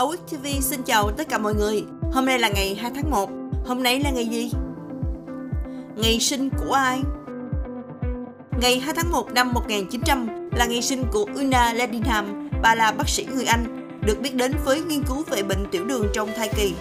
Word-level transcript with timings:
AWIC 0.00 0.18
TV 0.26 0.46
xin 0.60 0.82
chào 0.82 1.10
tất 1.10 1.28
cả 1.28 1.38
mọi 1.38 1.54
người. 1.54 1.84
Hôm 2.12 2.26
nay 2.26 2.38
là 2.38 2.48
ngày 2.48 2.74
2 2.74 2.90
tháng 2.94 3.10
1. 3.10 3.30
Hôm 3.66 3.82
nay 3.82 4.00
là 4.00 4.10
ngày 4.10 4.26
gì? 4.26 4.52
Ngày 5.96 6.18
sinh 6.20 6.50
của 6.50 6.72
ai? 6.72 7.00
Ngày 8.60 8.78
2 8.78 8.94
tháng 8.94 9.10
1 9.12 9.32
năm 9.32 9.52
1900 9.52 10.28
là 10.52 10.66
ngày 10.66 10.82
sinh 10.82 11.04
của 11.12 11.26
Una 11.34 11.72
Ledingham. 11.72 12.48
Bà 12.62 12.74
là 12.74 12.92
bác 12.92 13.08
sĩ 13.08 13.26
người 13.34 13.44
Anh, 13.44 13.88
được 14.06 14.20
biết 14.20 14.34
đến 14.34 14.52
với 14.64 14.80
nghiên 14.80 15.02
cứu 15.02 15.22
về 15.30 15.42
bệnh 15.42 15.66
tiểu 15.70 15.84
đường 15.84 16.06
trong 16.14 16.28
thai 16.36 16.48
kỳ. 16.56 16.74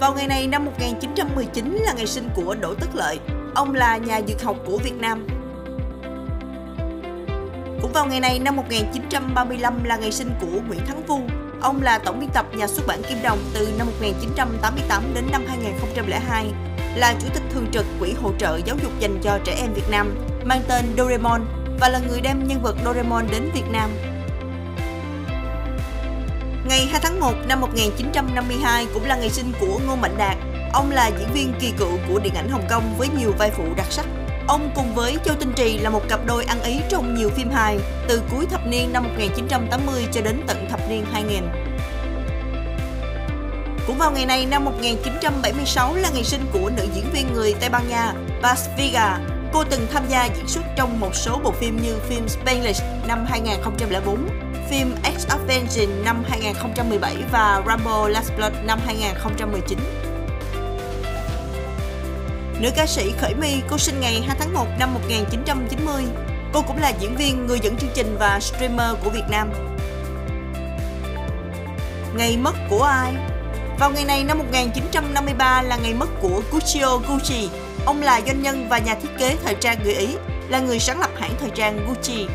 Vào 0.00 0.14
ngày 0.14 0.28
này 0.28 0.46
năm 0.46 0.64
1919 0.64 1.72
là 1.72 1.92
ngày 1.92 2.06
sinh 2.06 2.28
của 2.36 2.54
Đỗ 2.60 2.74
Tất 2.74 2.88
Lợi. 2.94 3.18
Ông 3.54 3.74
là 3.74 3.96
nhà 3.96 4.20
dược 4.28 4.42
học 4.42 4.56
của 4.66 4.78
Việt 4.78 5.00
Nam. 5.00 5.26
Vào 7.96 8.06
ngày 8.06 8.20
này 8.20 8.38
năm 8.38 8.56
1935 8.56 9.84
là 9.84 9.96
ngày 9.96 10.12
sinh 10.12 10.30
của 10.40 10.60
Nguyễn 10.68 10.86
Thắng 10.86 11.06
Vu. 11.06 11.20
Ông 11.60 11.82
là 11.82 11.98
tổng 11.98 12.20
biên 12.20 12.28
tập 12.30 12.46
nhà 12.56 12.66
xuất 12.66 12.86
bản 12.86 13.02
Kim 13.02 13.18
Đồng 13.22 13.38
từ 13.54 13.74
năm 13.78 13.86
1988 13.86 15.02
đến 15.14 15.24
năm 15.32 15.44
2002, 15.48 16.46
là 16.96 17.14
chủ 17.20 17.28
tịch 17.34 17.42
thường 17.50 17.66
trực 17.72 17.86
Quỹ 18.00 18.12
hỗ 18.12 18.32
trợ 18.38 18.60
giáo 18.66 18.76
dục 18.82 18.92
dành 19.00 19.18
cho 19.22 19.38
trẻ 19.44 19.56
em 19.60 19.74
Việt 19.74 19.90
Nam, 19.90 20.14
mang 20.44 20.62
tên 20.68 20.84
Doraemon 20.96 21.44
và 21.80 21.88
là 21.88 22.00
người 22.08 22.20
đem 22.20 22.48
nhân 22.48 22.62
vật 22.62 22.76
Doraemon 22.84 23.26
đến 23.30 23.50
Việt 23.54 23.70
Nam. 23.72 23.90
Ngày 26.68 26.86
2 26.90 27.00
tháng 27.02 27.20
1 27.20 27.32
năm 27.48 27.60
1952 27.60 28.86
cũng 28.94 29.04
là 29.04 29.16
ngày 29.16 29.30
sinh 29.30 29.52
của 29.60 29.80
Ngô 29.86 29.96
Mạnh 29.96 30.14
Đạt. 30.18 30.36
Ông 30.72 30.90
là 30.90 31.10
diễn 31.18 31.28
viên 31.32 31.52
kỳ 31.60 31.72
cựu 31.78 31.92
của 32.08 32.18
điện 32.18 32.34
ảnh 32.34 32.48
Hồng 32.48 32.66
Kông 32.70 32.94
với 32.98 33.08
nhiều 33.18 33.32
vai 33.38 33.50
phụ 33.50 33.64
đặc 33.76 33.86
sắc. 33.90 34.06
Ông 34.48 34.70
cùng 34.74 34.94
với 34.94 35.16
Châu 35.24 35.34
Tinh 35.34 35.52
Trì 35.56 35.78
là 35.78 35.90
một 35.90 36.02
cặp 36.08 36.26
đôi 36.26 36.44
ăn 36.44 36.62
ý 36.62 36.80
trong 36.88 37.14
nhiều 37.14 37.28
phim 37.28 37.50
hài 37.50 37.78
từ 38.08 38.22
cuối 38.30 38.46
thập 38.50 38.66
niên 38.66 38.92
năm 38.92 39.04
1980 39.04 40.06
cho 40.12 40.20
đến 40.20 40.42
tận 40.46 40.66
thập 40.70 40.80
niên 40.90 41.04
2000. 41.12 41.42
Cũng 43.86 43.98
vào 43.98 44.10
ngày 44.10 44.26
này 44.26 44.46
năm 44.46 44.64
1976 44.64 45.94
là 45.94 46.10
ngày 46.14 46.24
sinh 46.24 46.40
của 46.52 46.70
nữ 46.76 46.86
diễn 46.94 47.10
viên 47.12 47.32
người 47.34 47.54
Tây 47.60 47.70
Ban 47.70 47.88
Nha 47.88 48.12
Paz 48.42 48.68
Vega. 48.78 49.18
Cô 49.52 49.64
từng 49.64 49.86
tham 49.92 50.02
gia 50.08 50.24
diễn 50.24 50.48
xuất 50.48 50.62
trong 50.76 51.00
một 51.00 51.14
số 51.14 51.40
bộ 51.44 51.50
phim 51.50 51.82
như 51.82 51.98
phim 52.08 52.28
Spanglish 52.28 52.82
năm 53.08 53.26
2004, 53.28 54.28
phim 54.70 54.94
X 55.18 55.26
of 55.26 55.38
Vengeance 55.46 56.02
năm 56.04 56.24
2017 56.28 57.16
và 57.32 57.62
Rambo 57.66 58.08
Last 58.08 58.32
Blood 58.36 58.52
năm 58.64 58.78
2019. 58.86 60.05
Nữ 62.60 62.70
ca 62.76 62.86
sĩ 62.86 63.12
Khởi 63.20 63.34
My, 63.34 63.62
cô 63.70 63.78
sinh 63.78 64.00
ngày 64.00 64.22
2 64.26 64.36
tháng 64.40 64.54
1 64.54 64.66
năm 64.78 64.94
1990. 64.94 66.04
Cô 66.52 66.62
cũng 66.62 66.78
là 66.78 66.92
diễn 67.00 67.16
viên, 67.16 67.46
người 67.46 67.58
dẫn 67.62 67.76
chương 67.76 67.90
trình 67.94 68.16
và 68.18 68.40
streamer 68.40 68.90
của 69.04 69.10
Việt 69.10 69.24
Nam. 69.30 69.50
Ngày 72.16 72.36
mất 72.36 72.54
của 72.70 72.82
ai? 72.82 73.12
Vào 73.78 73.90
ngày 73.90 74.04
này 74.04 74.24
năm 74.24 74.38
1953 74.38 75.62
là 75.62 75.76
ngày 75.76 75.94
mất 75.94 76.08
của 76.20 76.42
Guccio 76.52 76.98
Gucci. 77.08 77.50
Ông 77.86 78.02
là 78.02 78.20
doanh 78.26 78.42
nhân 78.42 78.66
và 78.68 78.78
nhà 78.78 78.94
thiết 78.94 79.10
kế 79.18 79.36
thời 79.44 79.54
trang 79.54 79.78
người 79.84 79.94
Ý, 79.94 80.08
là 80.48 80.60
người 80.60 80.78
sáng 80.78 81.00
lập 81.00 81.10
hãng 81.16 81.34
thời 81.40 81.50
trang 81.50 81.86
Gucci. 81.88 82.26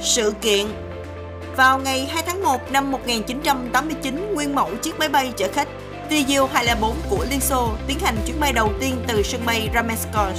Sự 0.00 0.34
kiện 0.40 0.66
vào 1.56 1.78
ngày 1.78 2.06
2 2.06 2.22
tháng 2.34 2.42
1 2.42 2.72
năm 2.72 2.90
1989, 2.92 4.34
nguyên 4.34 4.54
mẫu 4.54 4.70
chiếc 4.82 4.98
máy 4.98 5.08
bay 5.08 5.32
chở 5.36 5.48
khách 5.52 5.68
Tu 6.10 6.46
204 6.52 6.96
của 7.10 7.26
Liên 7.30 7.40
Xô 7.40 7.70
tiến 7.86 7.98
hành 7.98 8.16
chuyến 8.26 8.40
bay 8.40 8.52
đầu 8.52 8.70
tiên 8.80 9.04
từ 9.06 9.22
sân 9.22 9.40
bay 9.46 9.70
Ramenskoye. 9.74 10.34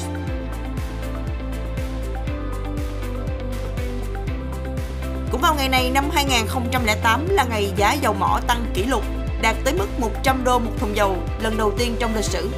Cũng 5.32 5.42
vào 5.42 5.56
ngày 5.56 5.70
này 5.70 5.92
năm 5.94 6.10
2008 6.14 7.28
là 7.30 7.46
ngày 7.50 7.74
giá 7.76 7.94
dầu 7.94 8.14
mỏ 8.14 8.40
tăng 8.48 8.66
kỷ 8.74 8.84
lục, 8.84 9.04
đạt 9.42 9.56
tới 9.64 9.74
mức 9.74 9.88
100 10.00 10.44
đô 10.44 10.60
một 10.60 10.72
thùng 10.80 10.96
dầu 10.96 11.18
lần 11.44 11.58
đầu 11.58 11.72
tiên 11.78 11.96
trong 12.00 12.16
lịch 12.16 12.26
sử. 12.26 12.50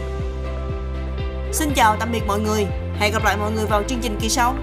Xin 1.52 1.70
chào 1.76 1.96
tạm 2.00 2.12
biệt 2.12 2.22
mọi 2.28 2.40
người, 2.40 2.66
hẹn 3.00 3.14
gặp 3.14 3.24
lại 3.24 3.38
mọi 3.38 3.52
người 3.52 3.66
vào 3.66 3.84
chương 3.84 4.00
trình 4.02 4.18
kỳ 4.22 4.30
sau. 4.30 4.56